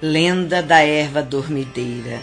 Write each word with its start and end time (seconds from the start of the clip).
Lenda 0.00 0.62
da 0.62 0.78
erva 0.78 1.24
dormideira. 1.24 2.22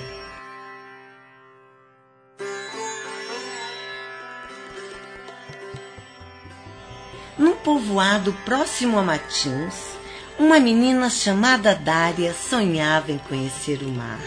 Num 7.38 7.58
povoado 7.58 8.32
próximo 8.46 8.98
a 8.98 9.04
Matins, 9.04 9.76
uma 10.40 10.58
menina 10.58 11.10
chamada 11.10 11.76
Dária 11.76 12.34
sonhava 12.34 13.12
em 13.12 13.18
conhecer 13.18 13.82
o 13.84 13.90
mar. 13.90 14.22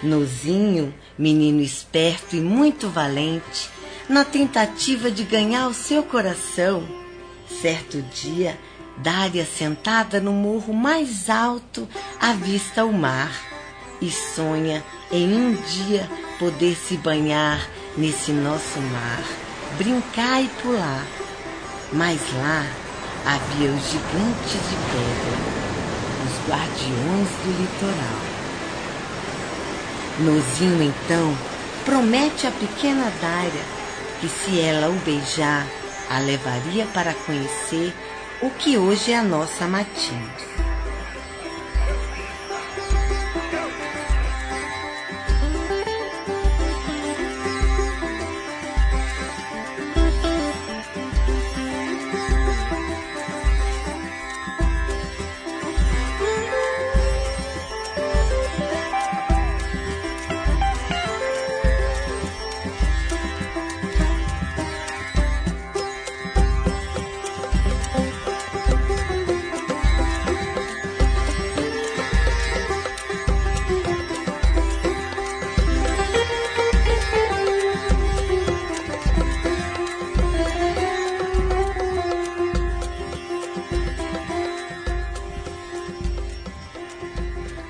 Nozinho, 0.00 0.94
menino 1.18 1.60
esperto 1.60 2.36
e 2.36 2.40
muito 2.40 2.88
valente, 2.88 3.68
na 4.08 4.24
tentativa 4.24 5.10
de 5.10 5.24
ganhar 5.24 5.66
o 5.66 5.74
seu 5.74 6.04
coração, 6.04 6.86
certo 7.60 8.00
dia 8.02 8.56
Dária, 9.02 9.46
sentada 9.46 10.20
no 10.20 10.32
morro 10.32 10.72
mais 10.72 11.30
alto, 11.30 11.88
avista 12.20 12.84
o 12.84 12.92
mar 12.92 13.30
e 14.00 14.10
sonha 14.10 14.82
em 15.12 15.32
um 15.34 15.54
dia 15.54 16.08
poder 16.38 16.74
se 16.74 16.96
banhar 16.96 17.68
nesse 17.96 18.32
nosso 18.32 18.80
mar, 18.80 19.22
brincar 19.76 20.42
e 20.42 20.48
pular. 20.62 21.06
Mas 21.92 22.20
lá 22.34 22.66
havia 23.24 23.70
os 23.70 23.84
gigantes 23.84 24.52
de 24.52 24.76
pedra, 24.90 25.38
os 26.26 26.48
guardiões 26.48 27.28
do 27.44 27.62
litoral. 27.62 28.38
Nozinho 30.20 30.82
então 30.82 31.36
promete 31.84 32.48
à 32.48 32.50
pequena 32.50 33.12
Dária 33.20 33.78
que 34.20 34.28
se 34.28 34.60
ela 34.60 34.88
o 34.88 34.98
beijar, 35.04 35.64
a 36.10 36.18
levaria 36.18 36.86
para 36.86 37.14
conhecer 37.14 37.94
o 38.40 38.50
que 38.50 38.78
hoje 38.78 39.12
é 39.12 39.18
a 39.18 39.22
nossa 39.22 39.66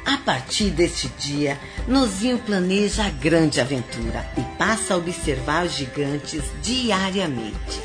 Matinhos. 0.09 0.29
partir 0.49 0.71
deste 0.71 1.09
dia, 1.19 1.59
Nozinho 1.87 2.39
planeja 2.39 3.05
a 3.05 3.11
grande 3.11 3.61
aventura 3.61 4.29
e 4.37 4.43
passa 4.59 4.93
a 4.93 4.97
observar 4.97 5.65
os 5.65 5.73
gigantes 5.73 6.43
diariamente. 6.63 7.81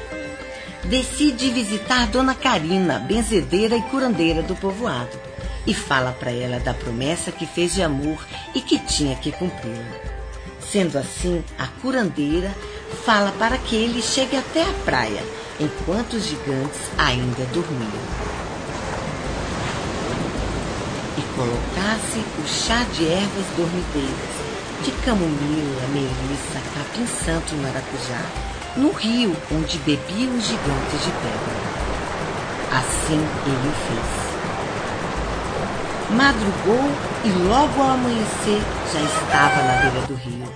Decide 0.83 1.49
visitar 1.51 2.07
Dona 2.07 2.35
Carina, 2.35 2.99
benzedeira 2.99 3.77
e 3.77 3.81
curandeira 3.83 4.41
do 4.41 4.55
povoado, 4.55 5.17
e 5.65 5.73
fala 5.73 6.11
para 6.11 6.31
ela 6.31 6.59
da 6.59 6.73
promessa 6.73 7.31
que 7.31 7.45
fez 7.45 7.73
de 7.73 7.81
amor 7.81 8.25
e 8.53 8.59
que 8.59 8.77
tinha 8.79 9.15
que 9.15 9.31
cumpri-la. 9.31 10.13
Sendo 10.59 10.97
assim, 10.97 11.43
a 11.57 11.67
curandeira 11.67 12.53
fala 13.05 13.31
para 13.33 13.57
que 13.57 13.75
ele 13.75 14.01
chegue 14.01 14.35
até 14.35 14.63
a 14.63 14.73
praia, 14.85 15.23
enquanto 15.59 16.13
os 16.13 16.25
gigantes 16.25 16.81
ainda 16.97 17.45
dormiam 17.53 18.42
colocasse 21.35 22.19
o 22.39 22.47
chá 22.47 22.83
de 22.93 23.07
ervas 23.07 23.45
dormideiras, 23.57 24.33
de 24.83 24.91
camomila, 25.03 25.87
melissa, 25.89 26.61
capim 26.75 27.07
santo 27.07 27.53
e 27.53 27.57
maracujá, 27.57 28.21
no 28.77 28.91
rio 28.91 29.35
onde 29.51 29.77
bebiam 29.79 30.35
os 30.35 30.45
gigantes 30.45 31.03
de 31.03 31.11
pedra. 31.11 31.73
Assim 32.71 33.19
ele 33.45 33.69
o 33.69 33.73
fez. 33.87 34.23
Madrugou 36.11 36.91
e 37.23 37.29
logo 37.47 37.81
ao 37.81 37.91
amanhecer 37.91 38.61
já 38.91 39.01
estava 39.01 39.63
na 39.63 39.81
beira 39.81 40.07
do 40.07 40.15
rio. 40.15 40.47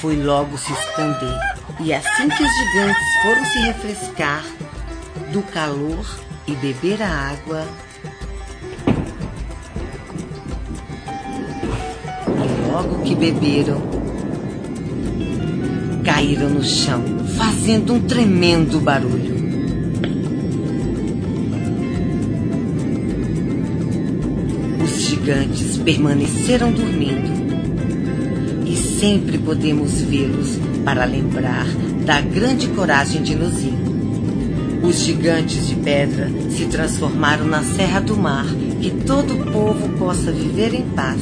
Foi 0.00 0.16
logo 0.16 0.56
se 0.58 0.72
esconder 0.72 1.38
e 1.80 1.92
assim 1.92 2.28
que 2.28 2.42
os 2.42 2.50
gigantes 2.50 3.22
foram 3.22 3.44
se 3.46 3.58
refrescar 3.60 4.44
do 5.32 5.42
calor 5.42 6.04
e 6.46 6.54
beber 6.56 7.02
a 7.02 7.08
água, 7.08 7.66
logo 12.74 13.04
que 13.04 13.14
beberam, 13.14 13.80
caíram 16.02 16.50
no 16.50 16.64
chão, 16.64 17.00
fazendo 17.36 17.94
um 17.94 18.00
tremendo 18.00 18.80
barulho. 18.80 19.32
Os 24.82 25.02
gigantes 25.02 25.76
permaneceram 25.76 26.72
dormindo 26.72 27.32
e 28.66 28.74
sempre 28.74 29.38
podemos 29.38 30.00
vê-los 30.00 30.58
para 30.84 31.04
lembrar 31.04 31.68
da 32.04 32.20
grande 32.20 32.66
coragem 32.70 33.22
de 33.22 33.36
Nozinho. 33.36 33.84
Os 34.82 34.96
gigantes 34.96 35.68
de 35.68 35.76
pedra 35.76 36.28
se 36.50 36.64
transformaram 36.66 37.46
na 37.46 37.62
Serra 37.62 38.00
do 38.00 38.16
Mar, 38.16 38.46
que 38.80 38.90
todo 38.90 39.32
o 39.32 39.52
povo 39.52 39.90
possa 39.90 40.32
viver 40.32 40.74
em 40.74 40.82
paz 40.82 41.20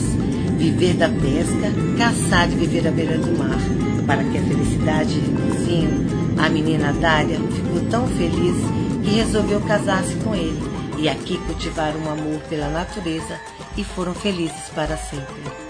viver 0.62 0.94
da 0.94 1.08
pesca, 1.08 1.72
caçar 1.98 2.48
e 2.48 2.54
viver 2.54 2.86
à 2.86 2.92
beira 2.92 3.18
do 3.18 3.36
mar. 3.36 3.58
Para 4.06 4.22
que 4.22 4.38
a 4.38 4.42
felicidade 4.42 5.20
de 5.20 5.30
Luzinho, 5.30 6.06
a 6.38 6.48
menina 6.48 6.92
Dália 6.92 7.38
ficou 7.38 7.80
tão 7.90 8.06
feliz 8.06 8.56
que 9.02 9.16
resolveu 9.16 9.60
casar-se 9.62 10.14
com 10.16 10.34
ele 10.34 10.62
e 10.98 11.08
aqui 11.08 11.36
cultivar 11.46 11.96
um 11.96 12.08
amor 12.08 12.40
pela 12.48 12.68
natureza 12.68 13.40
e 13.76 13.82
foram 13.82 14.14
felizes 14.14 14.68
para 14.72 14.96
sempre. 14.96 15.61